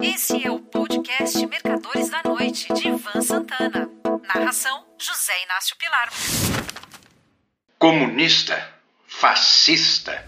[0.00, 3.90] Esse é o podcast Mercadores da Noite, de Ivan Santana.
[4.32, 6.08] Narração: José Inácio Pilar.
[7.78, 8.56] Comunista,
[9.06, 10.24] fascista.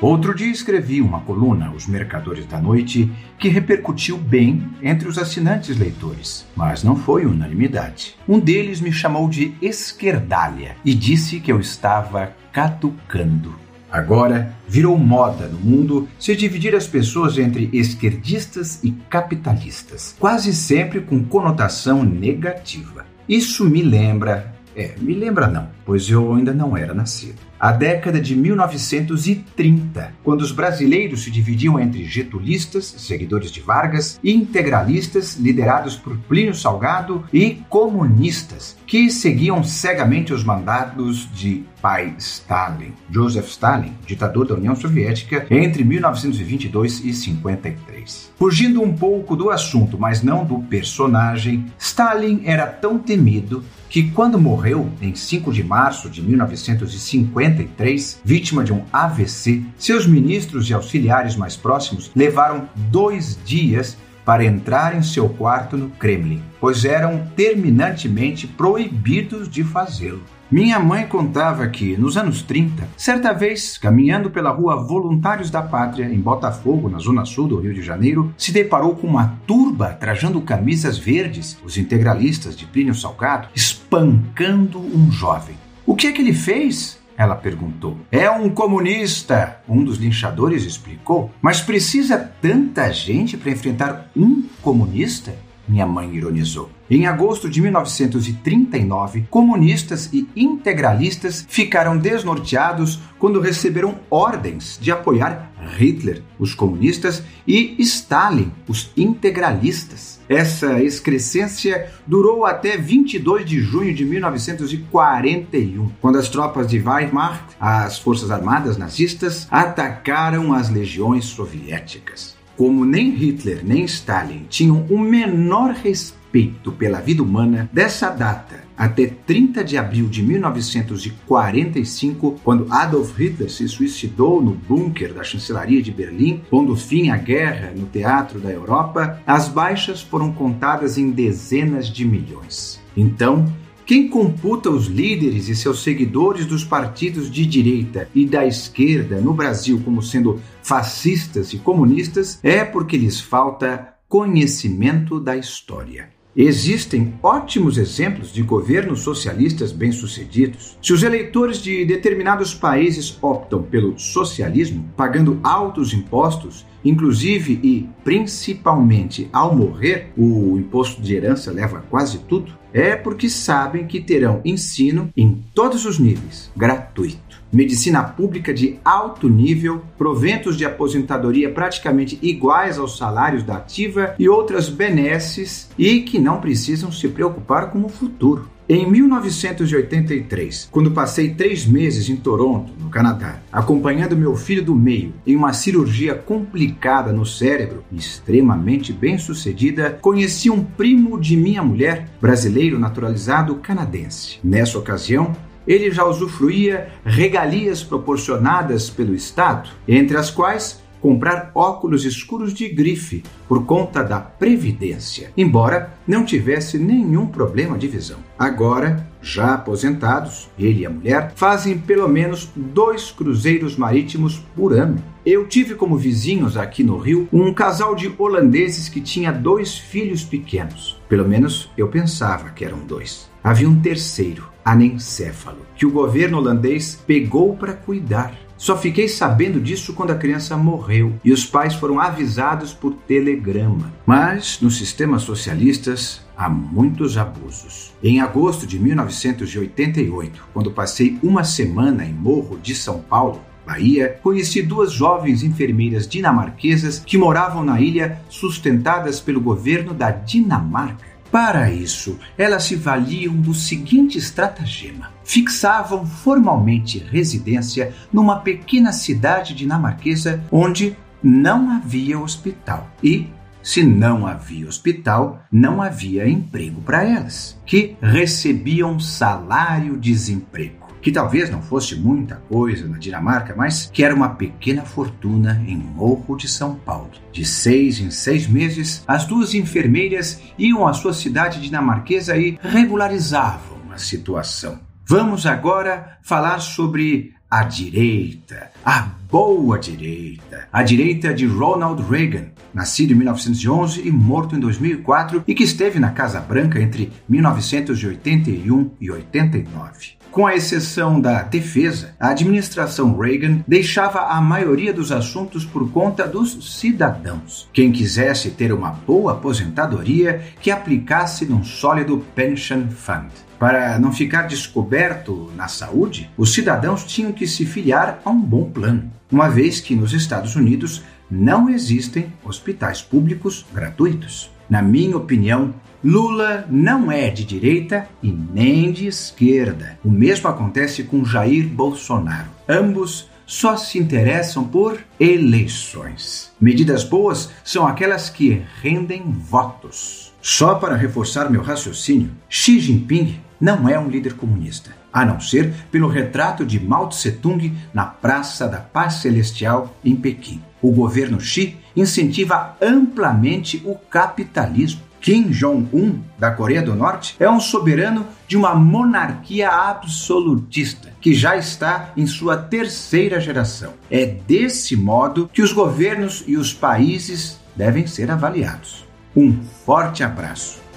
[0.00, 5.76] Outro dia escrevi uma coluna, Os Mercadores da Noite, que repercutiu bem entre os assinantes
[5.76, 8.16] leitores, mas não foi unanimidade.
[8.28, 13.67] Um deles me chamou de esquerdalha e disse que eu estava caducando.
[13.90, 21.00] Agora virou moda no mundo se dividir as pessoas entre esquerdistas e capitalistas, quase sempre
[21.00, 23.06] com conotação negativa.
[23.28, 24.57] Isso me lembra.
[24.78, 30.42] É, me lembra não, pois eu ainda não era nascido a década de 1930, quando
[30.42, 37.62] os brasileiros se dividiam entre getulistas, seguidores de Vargas, integralistas, liderados por Plínio Salgado, e
[37.68, 45.46] comunistas, que seguiam cegamente os mandados de pai Stalin, Joseph Stalin, ditador da União Soviética,
[45.50, 48.32] entre 1922 e 53.
[48.36, 54.40] Fugindo um pouco do assunto, mas não do personagem, Stalin era tão temido que, quando
[54.40, 61.36] morreu em 5 de março de 1953, vítima de um AVC, seus ministros e auxiliares
[61.36, 68.46] mais próximos levaram dois dias para entrar em seu quarto no Kremlin, pois eram terminantemente
[68.46, 70.22] proibidos de fazê-lo.
[70.50, 76.06] Minha mãe contava que, nos anos 30, certa vez, caminhando pela rua Voluntários da Pátria,
[76.06, 80.40] em Botafogo, na zona sul do Rio de Janeiro, se deparou com uma turba trajando
[80.40, 83.48] camisas verdes, os integralistas de Plínio Salgado,
[83.88, 85.56] espancando um jovem.
[85.86, 86.98] O que é que ele fez?
[87.16, 87.96] Ela perguntou.
[88.12, 91.32] É um comunista, um dos linchadores explicou.
[91.40, 95.34] Mas precisa tanta gente para enfrentar um comunista?
[95.68, 96.70] Minha mãe ironizou.
[96.90, 106.22] Em agosto de 1939, comunistas e integralistas ficaram desnorteados quando receberam ordens de apoiar Hitler,
[106.38, 110.20] os comunistas, e Stalin, os integralistas.
[110.28, 117.98] Essa excrescência durou até 22 de junho de 1941, quando as tropas de Weimar, as
[117.98, 122.37] forças armadas nazistas, atacaram as legiões soviéticas.
[122.58, 129.06] Como nem Hitler nem Stalin tinham o menor respeito pela vida humana, dessa data até
[129.06, 135.92] 30 de abril de 1945, quando Adolf Hitler se suicidou no bunker da chancelaria de
[135.92, 141.88] Berlim, pondo fim à guerra no teatro da Europa, as baixas foram contadas em dezenas
[141.88, 142.82] de milhões.
[142.96, 143.46] Então,
[143.88, 149.32] quem computa os líderes e seus seguidores dos partidos de direita e da esquerda no
[149.32, 156.10] Brasil como sendo fascistas e comunistas é porque lhes falta conhecimento da história.
[156.36, 160.76] Existem ótimos exemplos de governos socialistas bem-sucedidos.
[160.82, 169.28] Se os eleitores de determinados países optam pelo socialismo, pagando altos impostos, inclusive e principalmente
[169.32, 175.10] ao morrer, o imposto de herança leva quase tudo, é porque sabem que terão ensino
[175.16, 177.28] em todos os níveis, gratuito.
[177.50, 184.28] Medicina pública de alto nível, proventos de aposentadoria praticamente iguais aos salários da ativa e
[184.28, 188.50] outras benesses e que não precisam se preocupar com o futuro.
[188.70, 195.14] Em 1983, quando passei três meses em Toronto, no Canadá, acompanhando meu filho do meio
[195.26, 202.10] em uma cirurgia complicada no cérebro, extremamente bem sucedida, conheci um primo de minha mulher,
[202.20, 204.38] brasileiro naturalizado canadense.
[204.44, 205.34] Nessa ocasião,
[205.66, 213.22] ele já usufruía regalias proporcionadas pelo Estado, entre as quais comprar óculos escuros de grife
[213.48, 218.18] por conta da Previdência, embora não tivesse nenhum problema de visão.
[218.38, 225.02] Agora, já aposentados, ele e a mulher fazem pelo menos dois cruzeiros marítimos por ano.
[225.26, 230.24] Eu tive como vizinhos aqui no Rio um casal de holandeses que tinha dois filhos
[230.24, 231.00] pequenos.
[231.08, 233.28] Pelo menos eu pensava que eram dois.
[233.42, 238.34] Havia um terceiro, anencéfalo, que o governo holandês pegou para cuidar.
[238.58, 243.92] Só fiquei sabendo disso quando a criança morreu e os pais foram avisados por telegrama.
[244.04, 247.94] Mas nos sistemas socialistas há muitos abusos.
[248.02, 254.62] Em agosto de 1988, quando passei uma semana em Morro de São Paulo, Bahia, conheci
[254.62, 261.07] duas jovens enfermeiras dinamarquesas que moravam na ilha sustentadas pelo governo da Dinamarca.
[261.30, 270.42] Para isso, elas se valiam do seguinte estratagema: fixavam formalmente residência numa pequena cidade dinamarquesa
[270.50, 273.28] onde não havia hospital e
[273.62, 280.87] se não havia hospital, não havia emprego para elas, que recebiam salário-desemprego.
[281.00, 285.76] Que talvez não fosse muita coisa na Dinamarca, mas que era uma pequena fortuna em
[285.76, 287.10] Morro de São Paulo.
[287.32, 293.78] De seis em seis meses, as duas enfermeiras iam à sua cidade dinamarquesa e regularizavam
[293.92, 294.80] a situação.
[295.06, 303.12] Vamos agora falar sobre a direita, a boa direita, a direita de Ronald Reagan, nascido
[303.12, 309.10] em 1911 e morto em 2004 e que esteve na Casa Branca entre 1981 e
[309.10, 310.17] 89.
[310.30, 316.28] Com a exceção da defesa, a administração Reagan deixava a maioria dos assuntos por conta
[316.28, 317.68] dos cidadãos.
[317.72, 323.30] Quem quisesse ter uma boa aposentadoria, que aplicasse num sólido pension fund.
[323.58, 328.70] Para não ficar descoberto na saúde, os cidadãos tinham que se filiar a um bom
[328.70, 334.50] plano, uma vez que nos Estados Unidos não existem hospitais públicos gratuitos.
[334.68, 335.74] Na minha opinião,
[336.04, 339.98] Lula não é de direita e nem de esquerda.
[340.04, 342.48] O mesmo acontece com Jair Bolsonaro.
[342.68, 346.52] Ambos só se interessam por eleições.
[346.60, 350.32] Medidas boas são aquelas que rendem votos.
[350.40, 355.72] Só para reforçar meu raciocínio, Xi Jinping não é um líder comunista, a não ser
[355.90, 360.62] pelo retrato de Mao Tse-tung na Praça da Paz Celestial em Pequim.
[360.80, 365.08] O governo Xi incentiva amplamente o capitalismo.
[365.20, 371.56] Kim Jong-un, da Coreia do Norte, é um soberano de uma monarquia absolutista que já
[371.56, 373.94] está em sua terceira geração.
[374.08, 379.04] É desse modo que os governos e os países devem ser avaliados.
[379.36, 380.87] Um forte abraço.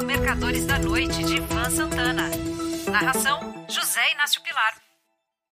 [0.00, 2.30] Mercadores da Noite de Ivan Santana.
[2.90, 4.91] Narração: José Inácio Pilar.